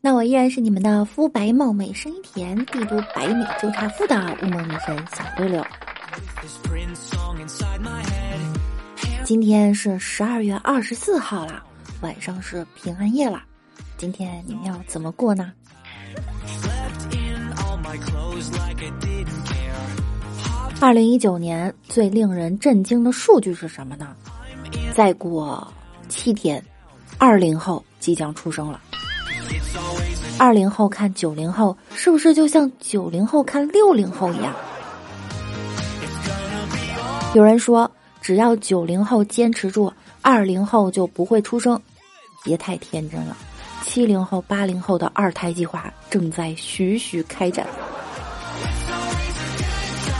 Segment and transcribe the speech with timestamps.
[0.00, 5.64] 那我依然是你们的肤白貌美、声音甜、帝都百米就差富的乌蒙女神小六六。
[9.24, 11.62] 今天是十二月二十四号了，
[12.00, 13.42] 晚上是平安夜了。
[13.96, 15.52] 今天你们要怎么过呢？
[20.80, 24.14] 二零一九年最令人震惊的数据是什么呢？
[24.94, 25.66] 再过
[26.08, 26.64] 七天，
[27.18, 28.80] 二零后即将出生了。
[30.38, 34.54] 二零后看九零后，是不是就像九零后看六零后一样？
[37.34, 41.80] 有人说，只要九零后坚持住，二零后就不会出生。
[42.44, 43.36] 别太天真了，
[43.82, 47.66] 七零后、八零后的二胎计划正在徐徐开展。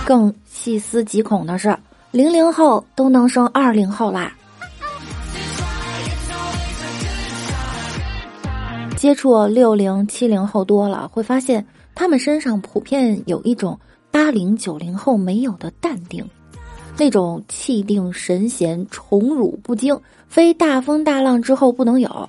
[0.04, 1.76] 更细思极恐的是，
[2.10, 4.34] 零零后都能生二零后啦。
[8.98, 13.78] 接触六零七零后多了，会发现他们身上普遍有一种
[14.10, 16.28] 八零九零后没有的淡定，
[16.98, 19.96] 那种气定神闲、宠辱不惊，
[20.26, 22.28] 非大风大浪之后不能有。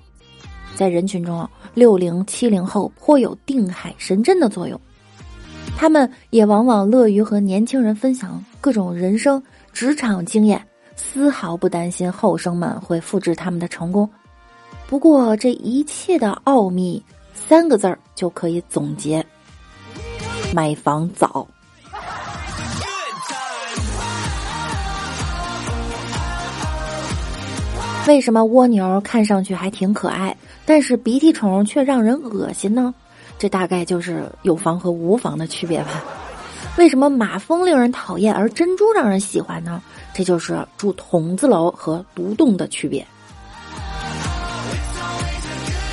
[0.76, 4.80] 在人群中，六零七零后颇有定海神针的作用，
[5.76, 9.42] 他们也往往乐于和年轻人分享各种人生、
[9.73, 10.64] 职场经验，
[10.95, 14.08] 丝毫不担心后生们会复制他们的成功。
[14.90, 17.04] 不过，这一切的奥秘，
[17.36, 19.23] 三个字儿就可以总结：
[20.52, 21.48] 买房早。
[28.08, 30.36] 为什么蜗牛看上去还挺可爱，
[30.66, 32.92] 但是鼻涕虫却让人恶心呢？
[33.38, 36.04] 这大概就是有房和无房的区别吧。
[36.80, 39.80] 为什么马蜂令人讨厌，而珍珠让人喜欢呢？
[40.16, 43.06] 这就是住筒子楼和独栋的区别。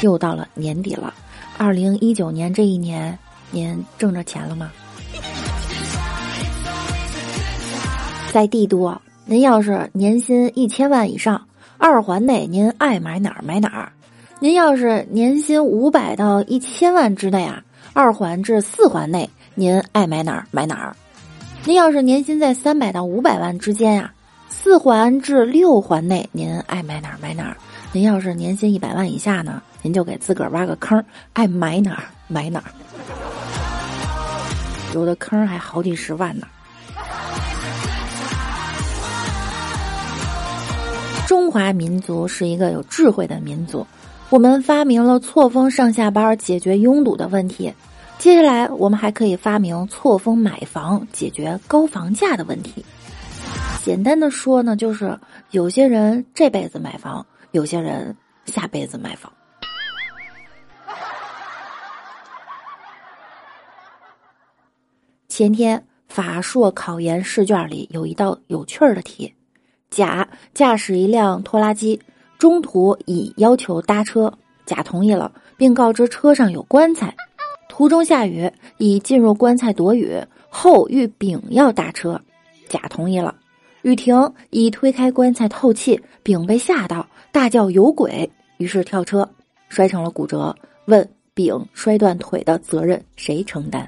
[0.03, 1.12] 又到了年底了，
[1.57, 3.19] 二零一九年这一年，
[3.51, 4.71] 您挣着钱了吗？
[8.33, 11.47] 在帝都，您要是年薪一千万以上，
[11.79, 13.89] 二环内您爱买哪儿买哪儿；
[14.39, 17.63] 您要是年薪五百到一千万之内啊，
[17.95, 20.93] 二环至四环内您爱买哪儿买哪儿；
[21.65, 24.13] 您要是年薪在三百到五百万之间呀，
[24.51, 27.57] 四环至六环内您爱买哪儿买哪儿；
[27.93, 29.63] 您要是年薪一百万以下呢？
[29.83, 32.71] 您就给自个儿挖个坑，爱埋哪儿埋哪儿，
[34.95, 36.47] 有的坑还好几十万呢。
[41.27, 43.87] 中华民族是一个有智慧的民族，
[44.31, 47.73] 我们发明了错峰上下班解决拥堵的问题，
[48.19, 52.85] 接下来我们还可以发明错峰买房解决高房价的问题。
[53.83, 55.19] 简单的说呢，就是
[55.51, 58.17] 有些人这辈子买房，有些人
[58.47, 59.33] 下辈子买房。
[65.37, 69.35] 前天法硕考研试卷里有一道有趣的题：
[69.91, 72.01] 甲驾驶一辆拖拉机，
[72.39, 74.33] 中途乙要求搭车，
[74.65, 77.15] 甲同意了，并告知车上有棺材。
[77.69, 82.19] 途中下雨，乙进入棺材躲雨，后遇丙要搭车，
[82.67, 83.35] 甲同意了。
[83.83, 89.29] 雨停，乙推开棺材透气，丙被吓到，大叫有鬼，于是跳车，
[89.69, 90.57] 摔成了骨折。
[90.87, 93.87] 问丙摔断腿的责任谁承担？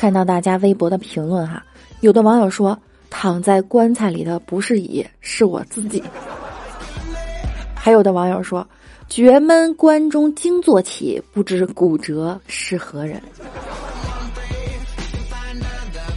[0.00, 1.62] 看到大家微博的评论哈，
[2.00, 2.76] 有的网友说
[3.10, 6.02] 躺在棺材里的不是乙，是我自己。
[7.74, 8.66] 还有的网友说，
[9.10, 13.20] 绝闷关中惊坐起，不知骨折是何人。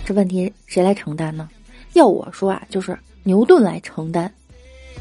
[0.06, 1.50] 这问题谁来承担呢？
[1.92, 4.34] 要我说啊，就是牛顿来承担。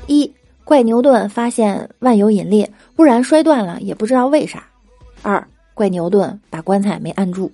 [0.09, 0.29] 一
[0.65, 4.65] 怪牛顿发现万有引力，不然摔断了也不知道为啥。
[5.23, 7.49] 二怪牛顿把棺材没按住。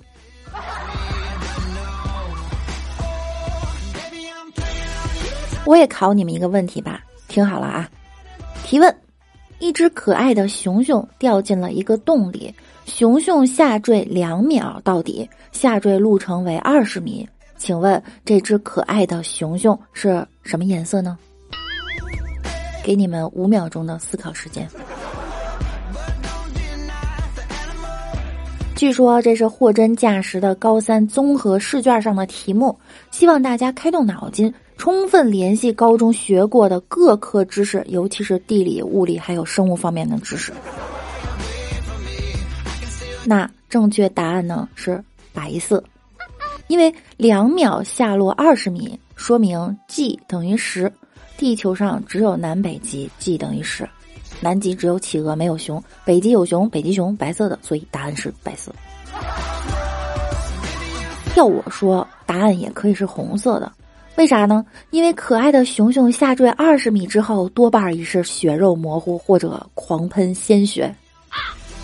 [5.69, 7.87] 我也考你们一个问题吧，听好了啊！
[8.65, 8.97] 提问：
[9.59, 12.55] 一只可爱的熊熊掉进了一个洞里，
[12.87, 17.29] 熊熊下坠两秒到底，下坠路程为二十米。
[17.59, 21.19] 请问这只可爱的熊熊是什么颜色呢？
[22.83, 24.67] 给你们五秒钟的思考时间。
[28.75, 32.75] 据说这是货真价实的高三综合试卷上的题目，
[33.11, 40.53] 希望大家开动脑筋，充分联系高中学过的各科知识，尤其是地理、物理还有生物方面的知识。
[43.25, 45.03] 那正确答案呢是
[45.35, 45.83] 白色，
[46.69, 50.91] 因为两秒下落二十米，说明 G 等于十。
[51.37, 53.87] 地球上只有南北极，G 等于十。
[54.41, 58.73] 南极只有企鹅没有熊，北极有熊，北极熊白色的，所以答案是白色。
[61.37, 63.71] 要我说，答案也可以是红色的，
[64.19, 64.67] 为啥呢？
[64.91, 70.93] 因为可爱的熊熊下坠二十米之后，多半已是血肉模糊或者狂喷鲜血。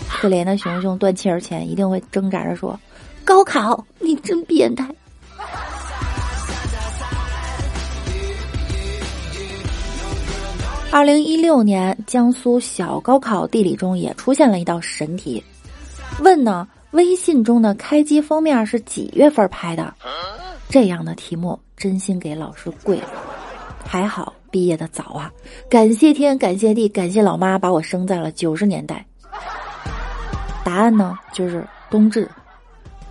[0.09, 2.77] 可怜的熊熊断气儿前，一定会挣扎着说
[3.23, 4.85] ：“高考，你真变态。”
[10.91, 15.41] 二零一六年，江苏小高考地理中也出现了一道神题，
[16.19, 19.93] 问呢：微信中的开机封面是几月份拍的？
[20.69, 23.07] 这样的题目真心给老师跪了。
[23.85, 25.31] 还好毕业的早啊，
[25.69, 29.05] 感谢天，感谢地，感谢老妈把我生在了九十年代。
[30.63, 32.29] 答案呢，就是冬至。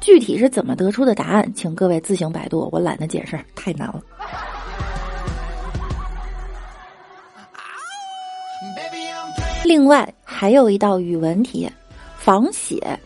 [0.01, 4.03] 具体是怎么得出的答案，请各位自行百度，我懒得解释，太难了。
[9.65, 11.71] 另外还有一道语文题，
[12.19, 12.99] 仿写。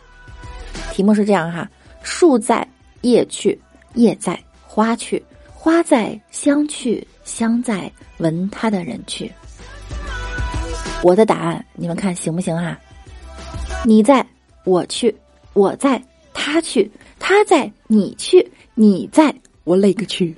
[0.91, 1.69] 题目是这样哈：
[2.01, 2.67] 树在，
[3.01, 3.57] 叶去；
[3.95, 5.21] 叶在，花去；
[5.53, 9.31] 花在，香去；香在，闻它的人去。
[11.01, 12.79] 我的答案，你们看行不行啊？
[13.83, 14.25] 你在，
[14.63, 15.13] 我去；
[15.53, 16.01] 我在，
[16.33, 18.45] 他去；他在，你去；
[18.75, 19.33] 你在，
[19.63, 20.35] 我勒个去。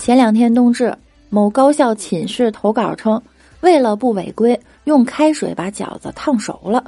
[0.00, 0.96] 前两天冬至，
[1.30, 3.20] 某高校寝室投稿称，
[3.66, 6.84] 为了不违规，用开水把饺子烫熟了。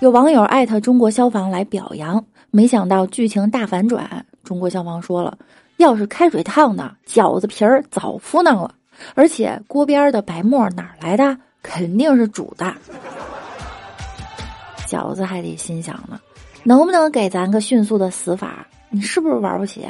[0.00, 4.24] 有网友艾特中国消防来表扬，没想到剧情大反转。
[4.42, 5.36] 中国消防说了，
[5.76, 8.74] 要是开水烫的，饺子皮儿早糊囊了。
[9.14, 11.36] 而且锅边的白沫哪来的？
[11.62, 12.72] 肯定是煮的。
[14.86, 16.18] 饺子还得心想呢，
[16.64, 18.66] 能不能给咱个迅速的死法？
[18.88, 19.86] 你是不是玩不起？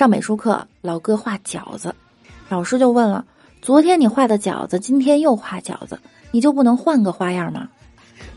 [0.00, 1.94] 上美术课，老哥画饺子，
[2.48, 3.22] 老师就问了
[3.60, 6.00] ：“昨天你画的饺子，今天又画饺子，
[6.30, 7.68] 你就不能换个花样吗？”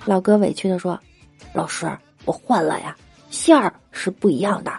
[0.03, 0.99] 老哥委屈的说
[1.55, 1.89] ：“老师，
[2.25, 2.93] 我换了呀，
[3.29, 4.73] 馅儿是不一样的。”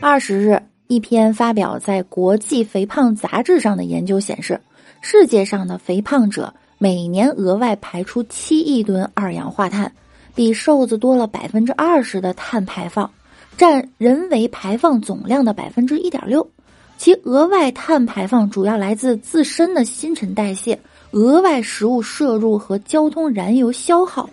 [0.00, 4.60] 二十日，一篇发表在《国际肥胖杂志》上的研究显示，
[5.00, 6.54] 世界上的肥胖者。
[6.78, 9.90] 每年额外排出七亿吨二氧化碳，
[10.34, 13.10] 比瘦子多了百分之二十的碳排放，
[13.56, 16.46] 占人为排放总量的百分之一点六。
[16.98, 20.78] 其额外碳排放主要来自自身的新陈代谢、
[21.12, 24.28] 额外食物摄入和交通燃油消耗。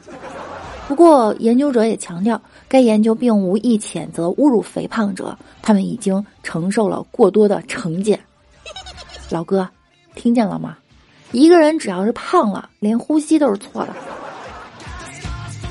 [0.88, 8.20] 不过，研究者也强调，该研究并无意谴责侮辱肥胖者，他们已经承受了过多的成见。
[9.30, 9.68] 老哥，
[10.14, 10.78] 听见了吗？
[11.34, 13.94] 一个人只要是胖了，连呼吸都是错的。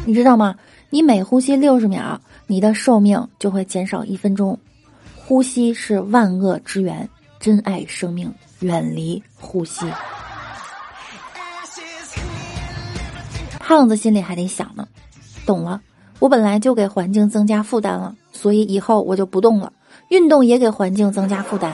[0.04, 0.54] 你知道吗？
[0.90, 4.58] 你每呼吸六十秒，你的寿命就会减少一分钟。
[5.16, 9.86] 呼吸是万恶之源，珍爱生命，远离呼吸。
[13.60, 14.86] 胖子心里还得想呢，
[15.46, 15.80] 懂了。
[16.18, 19.72] 我本来就给环境增加负担了，所以以后我就不动了。
[20.08, 21.72] 运动也给环境增加负担。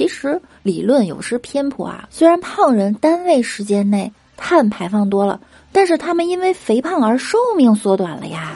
[0.00, 2.08] 其实理论有失偏颇啊！
[2.08, 5.38] 虽然胖人单位时间内碳排放多了，
[5.72, 8.54] 但是他们因为肥胖而寿命缩短了呀。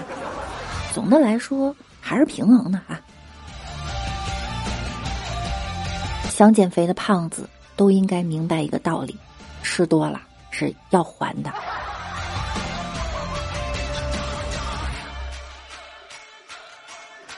[0.95, 2.99] 总的来说还是平衡的啊。
[6.31, 7.47] 想减肥的胖子
[7.77, 9.15] 都应该明白一个道理：
[9.63, 11.53] 吃多了是要还的。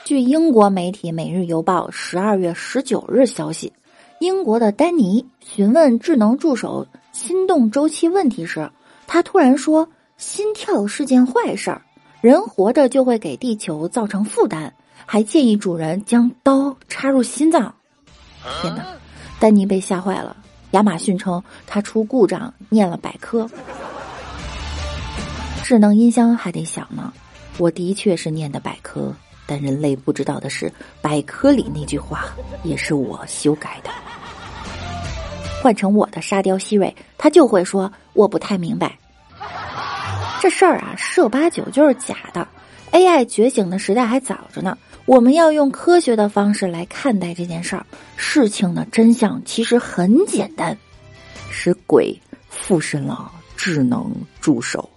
[0.05, 3.73] 据英国媒体《每日邮报》十二月十九日消息。
[4.19, 8.71] 英国的丹尼询问智能助手心动周期问题时，
[9.07, 11.83] 他突然说：“心跳是件坏事儿，
[12.21, 14.73] 人活着就会给地球造成负担。”
[15.09, 17.73] 还建议主人将刀插入心脏。
[18.61, 18.85] 天哪，
[19.39, 20.37] 丹尼被吓坏了。
[20.73, 23.49] 亚马逊称他出故障，念了百科。
[25.63, 27.13] 智能音箱还得响呢。
[27.59, 29.15] 我的确是念的百科，
[29.47, 32.25] 但人类不知道的是，百科里那句话
[32.65, 33.91] 也是我修改的。
[35.63, 38.99] 换成我的沙雕希瑞，他就会说我不太明白。
[40.41, 42.47] 这事儿啊，十有八九就是假的。
[42.93, 47.85] AI 觉醒的时代还早着呢，我们要用科学的方式来看待这件事儿。
[48.17, 50.77] 事情的真相其实很简单，
[51.51, 52.17] 是鬼
[52.49, 54.89] 附身了智能助手。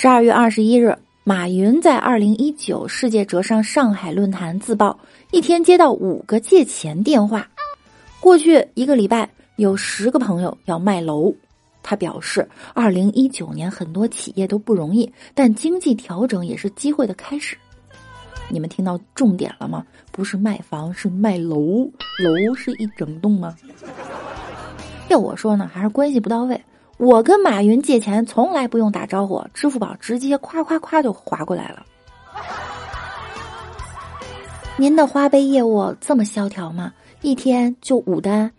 [0.00, 4.96] 十二月二十一日，马云在二零一九世界折上上海论坛自曝，
[5.32, 7.48] 一天接到五个借钱电话。
[8.20, 11.34] 过去一个礼拜，有十个朋友要卖楼。
[11.82, 17.58] 他表示，二零一九年很多企业都不容易，但经济调整也是机会的开始。
[18.48, 19.84] 你们听到重点了吗？
[20.12, 21.90] 不是卖房，是卖楼。
[22.20, 23.52] 楼是一整栋吗？
[25.08, 26.60] 要我说呢，还是关系不到位。
[26.98, 31.86] 我跟马云借钱从来不用打招呼，支付宝直接夸夸夸就划过来了。
[34.76, 36.92] 您的花呗业务这么萧条吗？
[37.22, 38.50] 一天就五单？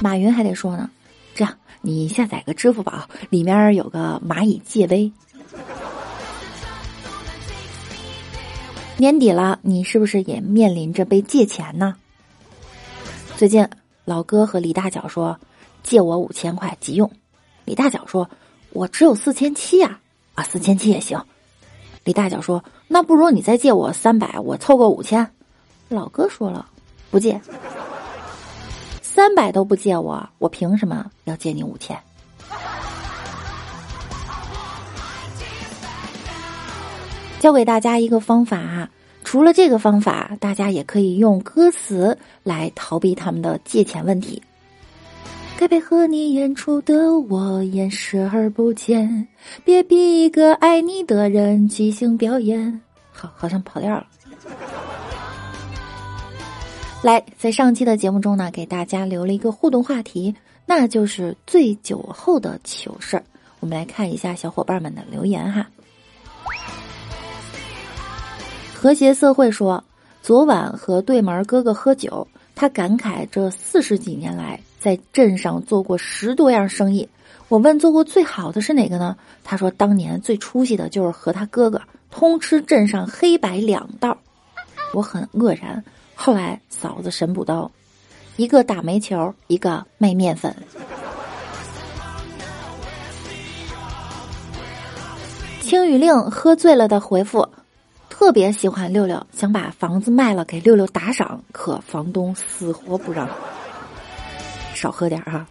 [0.00, 0.90] 马云还得说呢，
[1.34, 5.12] 这样你下载个支付宝，里面有个蚂蚁借呗。
[8.96, 11.94] 年底了，你是不是也面临着被借钱呢？
[13.36, 13.68] 最近
[14.06, 15.38] 老哥和李大脚说。
[15.86, 17.08] 借我五千块急用，
[17.64, 18.28] 李大脚说
[18.74, 20.00] ：“我只有四千七呀，
[20.34, 21.24] 啊，四千七也行。”
[22.02, 25.30] 李大脚说：“那不如你再借我三百，我凑够五千。”
[25.88, 26.68] 老哥说了
[27.08, 27.40] ：“不借，
[29.00, 31.96] 三百都不借我，我凭什么要借你五千？”
[37.38, 38.90] 教给大家一个方法，
[39.22, 44.42] 除了这个方法，大家也可以用歌词来逃避他们的借钱问题。
[45.58, 49.26] 该配合你演出的我演视而不见，
[49.64, 52.78] 别逼一个爱你的人即兴表演。
[53.10, 54.06] 好，好像跑调了。
[57.00, 60.34] 来，在上期的节目中呢，给大家留了一个互动话题，
[60.66, 63.24] 那就是醉酒后的糗事儿。
[63.60, 65.66] 我们来看一下小伙伴们的留言哈。
[68.74, 69.82] 和谐社会说，
[70.20, 74.60] 昨晚和对门哥哥喝酒，他感慨这四十几年来。
[74.78, 77.08] 在镇上做过十多样生意，
[77.48, 79.16] 我问做过最好的是哪个呢？
[79.42, 84.18] 他说当年最出息的就是和他哥哥通吃镇上黑白两道。
[84.92, 85.82] 我很愕然。
[86.14, 87.70] 后来嫂子神补刀，
[88.36, 90.54] 一个打煤球，一个卖面粉。
[95.60, 97.48] 青雨令喝醉了的回复，
[98.08, 103.28] 特别喜欢六六，想把房子卖了给六六打赏，可房东死活不让。
[104.76, 105.46] 少喝点哈。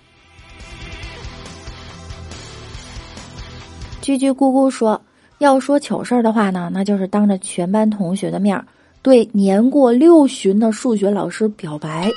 [4.01, 5.01] 居居咕咕说
[5.39, 8.63] ：“要说糗事儿的话呢，那就是当着全班同学的面儿，
[9.01, 12.11] 对年过六旬的数学老师表白。”（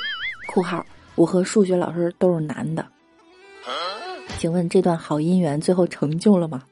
[0.53, 0.85] 括号
[1.15, 2.85] 我和数学老师都是男的。）
[4.37, 6.63] 请问这段好姻缘最后成就了吗？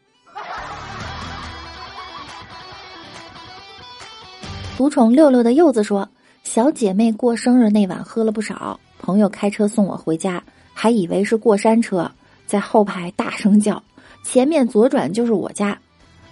[4.77, 6.08] 独宠六六的柚子说
[6.44, 12.12] ：“小姐妹过生日那晚喝了不少。”朋友开车送我回家，还以为是过山车，
[12.46, 13.82] 在后排大声叫
[14.22, 15.80] ：“前面左转就是我家。”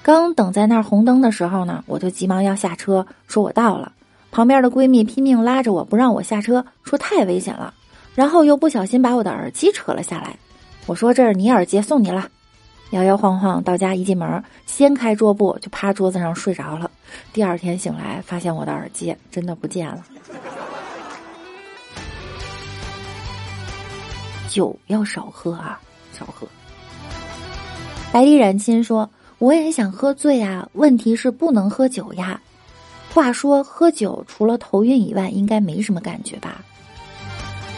[0.04, 3.94] 刚等在那儿红灯的时候呢，我就急忙要下车，说我到了。
[4.30, 7.74] 旁边的闺蜜拼命拉着我不让我下车，说太危险了，
[8.14, 10.36] 然后又不小心把我的耳机扯了下来。
[10.86, 12.28] 我说：“这是你耳机，送你了。”
[12.92, 16.92] 摇摇晃晃到家，一进门掀开桌布就趴桌子上睡着了。
[17.32, 20.04] 第二天醒来，发现我的耳机真的不见了。
[24.56, 25.78] 酒要少喝啊，
[26.18, 26.48] 少喝。
[28.14, 32.40] 百里染心说：“我也想喝醉啊，问题是不能喝酒呀。”
[33.14, 36.62] 话说喝酒除了头晕以外，应该没什么感觉吧？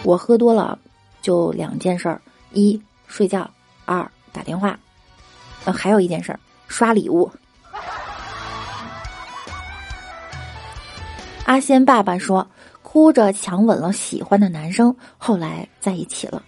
[0.04, 0.78] 我喝多了
[1.20, 2.22] 就两件事儿：
[2.54, 3.50] 一睡觉，
[3.86, 4.78] 二打电话。
[5.66, 7.28] 呃，还有一件事儿，刷礼物。
[11.46, 12.48] 阿仙爸爸说
[12.84, 16.44] ：“哭着强吻了喜欢的男生，后来在一起了。”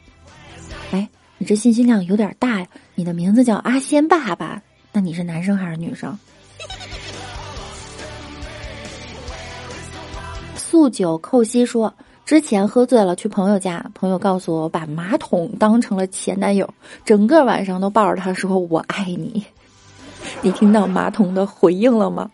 [0.91, 2.67] 哎，你这信息量有点大呀！
[2.96, 4.60] 你的名字叫阿仙爸爸，
[4.91, 6.17] 那你是男生还是女生？
[10.58, 11.93] 素酒寇西说，
[12.25, 16.67] 之前喝醉了去朋友家，朋友告诉我把马桶当成了前男友，
[17.05, 19.46] 整个晚上都抱着他说我爱你。
[20.41, 22.31] 你听到马桶的回应了吗？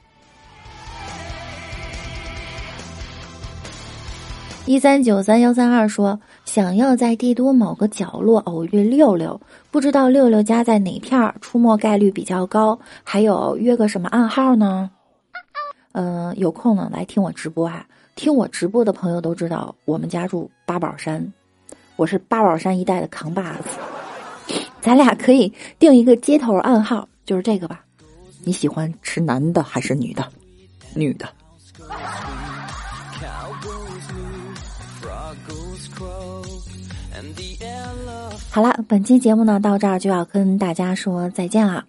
[4.66, 6.18] 一三九三幺三二说。
[6.46, 9.40] 想要在帝都某个角落偶遇六六，
[9.72, 14.90] 不知道六六家在哪片儿，出没概率比较高，还有约个什么暗号呢？
[15.92, 17.86] 嗯，有空呢来听我直播啊，
[18.16, 21.34] 听我直播的朋友都知道，我们家住八宝山，
[21.96, 23.70] 我是八宝山一带的扛把子。
[24.82, 27.84] 咱俩可以定一个接头暗号，就是这个吧？
[28.44, 30.24] 你喜欢吃男的还是女的？
[30.94, 31.28] 女的。
[38.56, 41.84] 好了，本期节目呢到这儿就要跟大家说再见了。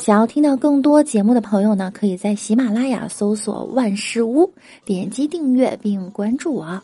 [0.00, 4.52] 想要听到更多节目的朋友呢，可以在喜马拉雅搜索“万事屋”，
[4.84, 6.82] 点击订阅并关注我。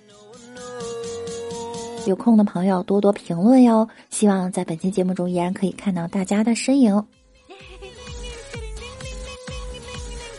[2.07, 7.05] 有空的朋友多多评论哟，希望在本期节目中依然可以看到大家的身影。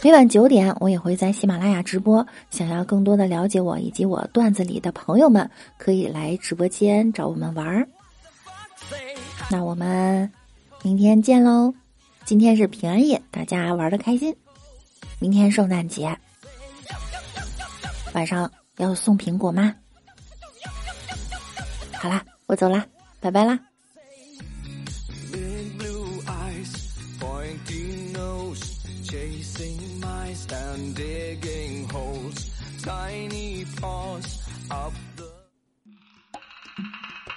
[0.01, 2.25] 每晚九点，我也会在喜马拉雅直播。
[2.49, 7.85] 想要更多的了解我以及我段子里的朋友们，可以来直播间找我们玩儿。
[9.49, 10.31] 那我们
[10.81, 11.73] 明天见喽！
[12.25, 14.35] 今天是平安夜，大家玩的开心。
[15.19, 16.17] 明天圣诞节，
[18.13, 19.75] 晚上要送苹果吗？
[21.93, 22.85] 好啦，我走啦，
[23.19, 23.59] 拜拜啦。